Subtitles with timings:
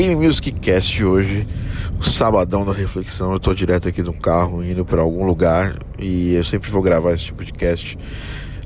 [0.00, 1.46] Game Music Cast hoje,
[1.98, 3.34] o sabadão da reflexão.
[3.34, 6.80] Eu tô direto aqui de um carro indo para algum lugar e eu sempre vou
[6.80, 7.98] gravar esse tipo de cast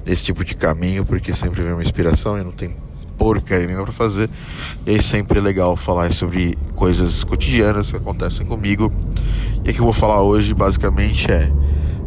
[0.06, 2.76] nesse tipo de caminho porque sempre vem uma inspiração e não tem
[3.18, 4.30] porcaria nenhuma para fazer.
[4.86, 8.92] E aí sempre é legal falar sobre coisas cotidianas que acontecem comigo.
[9.64, 11.50] E o que eu vou falar hoje basicamente é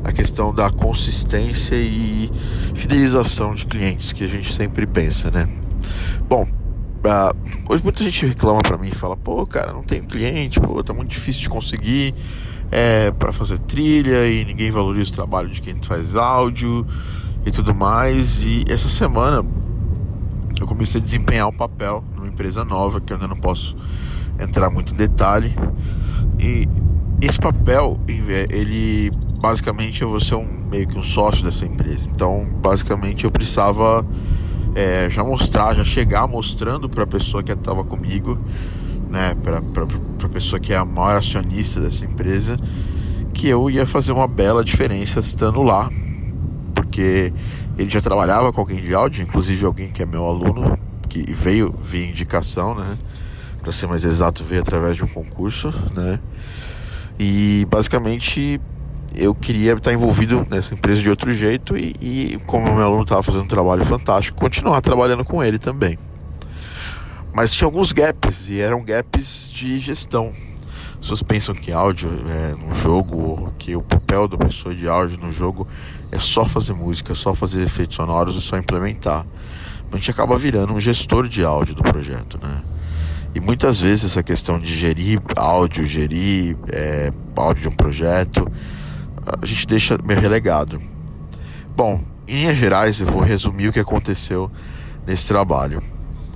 [0.05, 2.31] a questão da consistência e
[2.73, 5.49] fidelização de clientes que a gente sempre pensa, né?
[6.29, 6.47] Bom,
[7.03, 7.33] uh,
[7.69, 10.93] hoje muita gente reclama para mim e fala: pô, cara, não tenho cliente, pô, tá
[10.93, 12.13] muito difícil de conseguir
[12.71, 16.85] é, para fazer trilha e ninguém valoriza o trabalho de quem faz áudio
[17.45, 18.45] e tudo mais.
[18.45, 19.45] E essa semana
[20.59, 23.75] eu comecei a desempenhar um papel numa empresa nova que eu ainda não posso
[24.39, 25.55] entrar muito em detalhe.
[26.39, 26.67] E
[27.21, 32.09] esse papel, ele basicamente eu vou ser um, meio que um sócio dessa empresa.
[32.09, 34.05] Então, basicamente eu precisava
[34.77, 38.37] é, já mostrar, já chegar mostrando para a pessoa que estava comigo,
[39.09, 42.55] né, para a pessoa que é a maior acionista dessa empresa,
[43.33, 45.89] que eu ia fazer uma bela diferença estando lá,
[46.75, 47.33] porque
[47.75, 50.77] ele já trabalhava com alguém de áudio, inclusive alguém que é meu aluno,
[51.09, 52.99] que veio via indicação, né,
[53.63, 56.19] para ser mais exato, veio através de um concurso, né,
[57.17, 58.61] e basicamente
[59.17, 63.23] eu queria estar envolvido nessa empresa de outro jeito e, e como meu aluno estava
[63.23, 65.97] fazendo um trabalho fantástico, continuar trabalhando com ele também.
[67.33, 70.31] Mas tinha alguns gaps e eram gaps de gestão.
[70.93, 75.19] As pessoas pensam que áudio é no jogo, que o papel da pessoa de áudio
[75.19, 75.67] no jogo
[76.11, 79.25] é só fazer música, só fazer efeitos sonoros e só implementar.
[79.91, 82.63] A gente acaba virando um gestor de áudio do projeto, né?
[83.35, 88.51] E muitas vezes essa questão de gerir áudio, gerir é, áudio de um projeto,
[89.41, 90.79] a gente deixa meio relegado.
[91.75, 94.49] Bom, em linhas gerais, eu vou resumir o que aconteceu
[95.05, 95.81] nesse trabalho.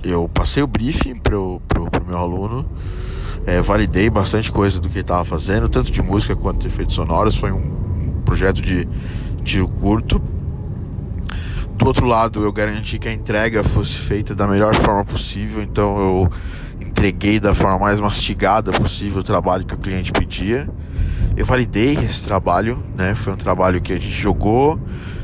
[0.02, 1.60] Eu passei o briefing para o
[2.06, 2.68] meu aluno,
[3.46, 6.94] é, validei bastante coisa do que ele estava fazendo, tanto de música quanto de efeitos
[6.94, 7.36] sonoros.
[7.36, 8.88] Foi um projeto de
[9.44, 10.20] tiro curto.
[11.76, 15.98] Do outro lado, eu garanti que a entrega fosse feita da melhor forma possível, então
[15.98, 16.32] eu
[16.80, 20.68] entreguei da forma mais mastigada possível o trabalho que o cliente pedia.
[21.34, 23.14] Eu validei esse trabalho, né?
[23.14, 24.78] Foi um trabalho que a gente jogou,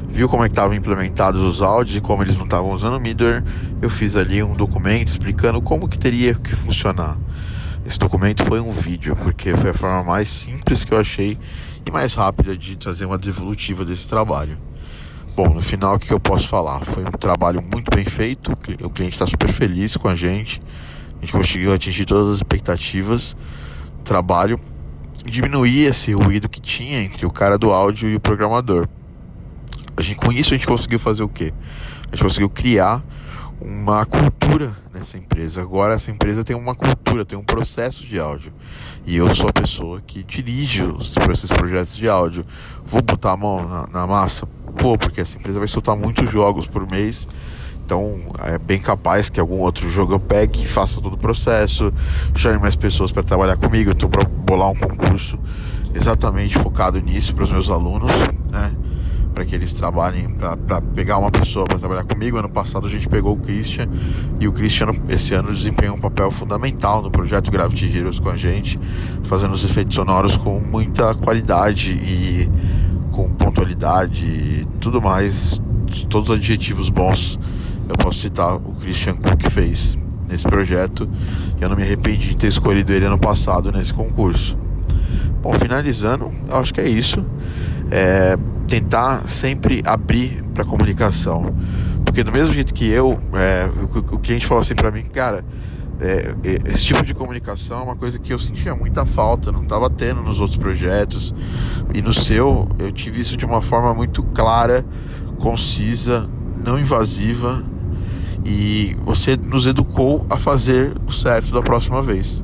[0.08, 3.00] viu como é que estavam implementados os áudios e como eles não estavam usando o
[3.00, 3.42] Midor.
[3.82, 7.19] Eu fiz ali um documento explicando como que teria que funcionar.
[7.84, 11.38] Esse documento foi um vídeo, porque foi a forma mais simples que eu achei
[11.86, 14.58] e mais rápida de fazer uma devolutiva desse trabalho.
[15.36, 16.80] Bom, no final o que eu posso falar?
[16.80, 18.52] Foi um trabalho muito bem feito,
[18.82, 20.60] o cliente está super feliz com a gente,
[21.16, 23.36] a gente conseguiu atingir todas as expectativas
[24.08, 24.58] trabalho
[25.31, 28.89] diminuir esse ruído que tinha entre o cara do áudio e o programador.
[29.97, 31.53] A gente, com isso a gente conseguiu fazer o quê?
[32.06, 33.03] A gente conseguiu criar
[33.61, 35.61] uma cultura nessa empresa.
[35.61, 38.53] Agora essa empresa tem uma cultura, tem um processo de áudio.
[39.05, 42.47] E eu sou a pessoa que dirige os, esses projetos de áudio.
[42.87, 44.49] Vou botar a mão na, na massa?
[44.81, 47.28] Vou, porque essa empresa vai soltar muitos jogos por mês
[47.88, 51.91] então é bem capaz que algum outro jogo eu pegue e faça todo o processo,
[52.34, 53.93] chame mais pessoas para trabalhar comigo.
[53.93, 55.38] Estou para bolar um concurso
[55.94, 58.12] exatamente focado nisso para os meus alunos,
[58.50, 58.72] né?
[59.32, 62.37] Para que eles trabalhem, para pegar uma pessoa para trabalhar comigo.
[62.37, 63.88] Ano passado a gente pegou o Christian
[64.38, 68.37] e o Christian esse ano desempenhou um papel fundamental no projeto Gravity Heroes com a
[68.37, 68.78] gente,
[69.22, 72.50] fazendo os efeitos sonoros com muita qualidade e
[73.12, 75.59] com pontualidade e tudo mais,
[76.10, 77.38] todos os adjetivos bons
[77.88, 79.97] eu posso citar o Christian Cook fez
[80.28, 81.09] nesse projeto.
[81.59, 84.56] E eu não me arrependi de ter escolhido ele ano passado nesse concurso.
[85.43, 87.25] Bom, finalizando, eu acho que é isso.
[87.91, 91.54] É, tentar sempre abrir para comunicação.
[92.04, 93.69] Porque do mesmo jeito que eu, é,
[94.12, 95.44] o, cliente falou assim para mim, cara,
[96.00, 96.34] é,
[96.66, 100.22] esse tipo de comunicação é uma coisa que eu sentia muita falta, não estava tendo
[100.22, 101.34] nos outros projetos.
[101.94, 104.84] E no seu, eu tive isso de uma forma muito clara,
[105.38, 107.65] concisa, não invasiva
[108.48, 112.42] e você nos educou a fazer o certo da próxima vez.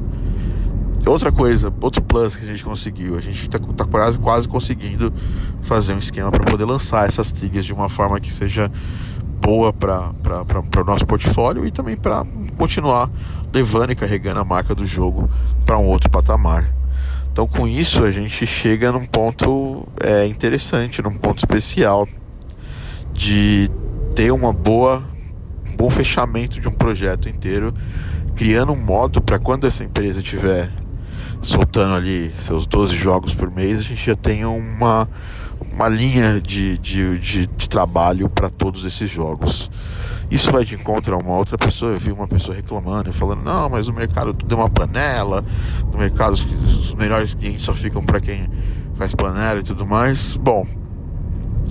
[1.07, 5.11] Outra coisa, outro plus que a gente conseguiu, a gente está tá quase, quase conseguindo
[5.63, 8.71] fazer um esquema para poder lançar essas trilhas de uma forma que seja
[9.41, 10.13] boa para
[10.79, 12.25] o nosso portfólio e também para
[12.59, 13.11] continuar
[13.51, 15.29] levando e carregando a marca do jogo
[15.65, 16.71] para um outro patamar.
[17.33, 22.07] Então, com isso, a gente chega num ponto é, interessante, num ponto especial
[23.13, 23.71] de
[24.15, 25.03] ter uma boa
[25.77, 27.73] bom fechamento de um projeto inteiro,
[28.35, 30.71] criando um modo para quando essa empresa tiver
[31.41, 35.09] soltando ali seus 12 jogos por mês, a gente já tenha uma,
[35.73, 39.71] uma linha de, de, de, de trabalho para todos esses jogos.
[40.31, 41.93] Isso vai de encontro a uma outra pessoa.
[41.93, 45.45] Eu vi uma pessoa reclamando, falando: não, mas o mercado tudo é uma panela.
[45.93, 48.49] No mercado, os, os melhores clientes só ficam para quem
[48.95, 50.37] faz panela e tudo mais.
[50.37, 50.67] Bom,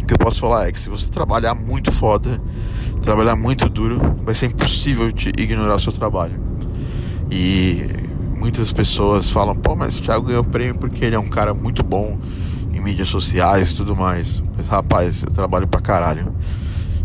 [0.01, 2.39] o que eu posso falar é que se você trabalhar muito foda,
[3.03, 6.41] trabalhar muito duro, vai ser impossível te ignorar o seu trabalho.
[7.29, 7.85] E
[8.37, 11.83] muitas pessoas falam: pô, mas o Thiago ganhou prêmio porque ele é um cara muito
[11.83, 12.17] bom
[12.73, 14.41] em mídias sociais e tudo mais.
[14.55, 16.33] Mas rapaz, eu trabalho pra caralho.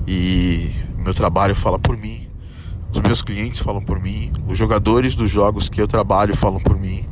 [0.06, 2.27] E meu trabalho fala por mim.
[2.93, 4.33] Os meus clientes falam por mim.
[4.49, 7.05] Os jogadores dos jogos que eu trabalho falam por mim.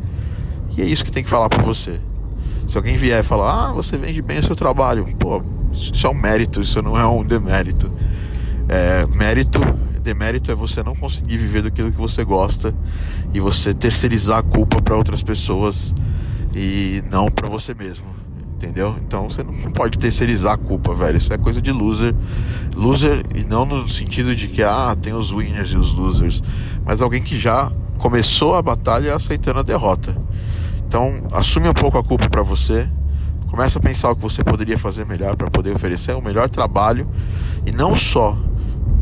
[0.76, 2.00] E é isso que tem que falar por você.
[2.66, 5.42] Se alguém vier e falar, ah, você vende bem o seu trabalho, pô,
[5.72, 7.90] isso é um mérito, isso não é um demérito.
[8.68, 9.60] É, mérito,
[10.02, 12.74] demérito é você não conseguir viver daquilo que você gosta
[13.34, 15.94] e você terceirizar a culpa para outras pessoas
[16.54, 18.06] e não para você mesmo.
[18.56, 18.96] Entendeu?
[19.06, 21.18] Então você não pode terceirizar a culpa, velho.
[21.18, 22.14] Isso é coisa de loser.
[22.74, 26.42] Loser, e não no sentido de que, ah, tem os winners e os losers,
[26.84, 30.16] mas alguém que já começou a batalha aceitando a derrota.
[30.86, 32.88] Então, assume um pouco a culpa para você.
[33.50, 37.08] Começa a pensar o que você poderia fazer melhor para poder oferecer um melhor trabalho
[37.66, 38.38] e não só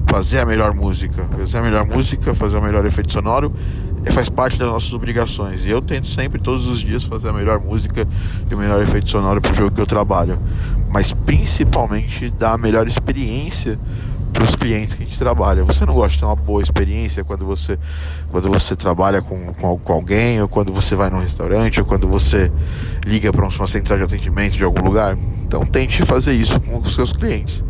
[0.06, 3.53] fazer a melhor música, fazer a melhor música, fazer o melhor efeito sonoro,
[4.05, 5.67] é, faz parte das nossas obrigações.
[5.67, 8.06] E eu tento sempre, todos os dias, fazer a melhor música
[8.49, 10.39] e o melhor efeito sonoro para o jogo que eu trabalho.
[10.91, 13.79] Mas principalmente dar a melhor experiência
[14.35, 15.65] para os clientes que a gente trabalha.
[15.65, 17.79] Você não gosta de ter uma boa experiência quando você,
[18.31, 22.09] quando você trabalha com, com, com alguém, ou quando você vai num restaurante, ou quando
[22.09, 22.53] você
[23.06, 25.17] liga para uma central de atendimento de algum lugar?
[25.45, 27.65] Então tente fazer isso com os seus clientes.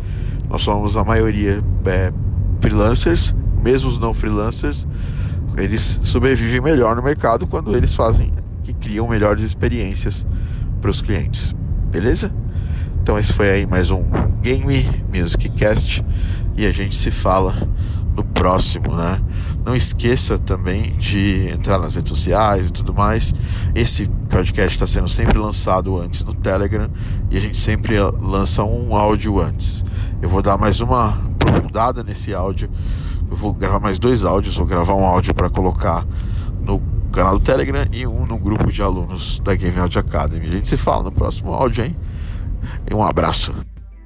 [0.49, 2.11] Nós somos a maioria é,
[2.61, 4.87] freelancers, mesmo os não freelancers,
[5.57, 10.25] eles sobrevivem melhor no mercado quando eles fazem que criam melhores experiências
[10.81, 11.55] para os clientes.
[11.91, 12.31] Beleza?
[13.01, 14.03] Então esse foi aí mais um
[14.41, 16.03] Game Music Cast
[16.57, 17.55] e a gente se fala
[18.15, 19.21] no próximo, né?
[19.65, 23.33] Não esqueça também de entrar nas redes sociais e tudo mais.
[23.73, 26.89] Esse podcast está sendo sempre lançado antes no Telegram
[27.29, 29.83] e a gente sempre lança um áudio antes.
[30.21, 32.69] Eu vou dar mais uma aprofundada nesse áudio.
[33.29, 34.55] Eu vou gravar mais dois áudios.
[34.57, 36.05] Vou gravar um áudio para colocar
[36.61, 36.81] no
[37.11, 40.47] canal do Telegram e um no grupo de alunos da Game Audio Academy.
[40.47, 41.95] A gente se fala no próximo áudio, hein?
[42.89, 43.53] E um abraço.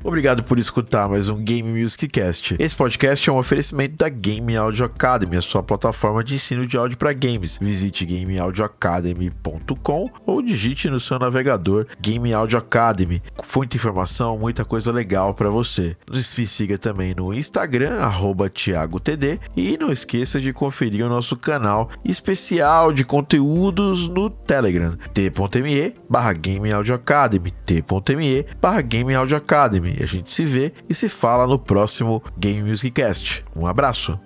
[0.01, 2.56] Obrigado por escutar mais um Game Music Cast.
[2.57, 6.78] Esse podcast é um oferecimento da Game Audio Academy, a sua plataforma de ensino de
[6.78, 7.60] áudio para games.
[7.62, 13.22] Visite gameaudioacademy.com ou digite no seu navegador Game Audio Academy.
[13.56, 15.98] Muita informação, muita coisa legal para você.
[16.07, 18.00] Nos siga também no Instagram
[18.54, 25.94] @thiagotd e não esqueça de conferir o nosso canal especial de conteúdos no Telegram t.me
[26.10, 26.34] barra
[29.98, 33.44] E a gente se vê e se fala no próximo Game Music Cast.
[33.56, 34.20] Um abraço!